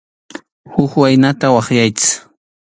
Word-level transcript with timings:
Huk 0.73 0.91
waynata 1.01 1.47
waqyaychik. 1.55 2.09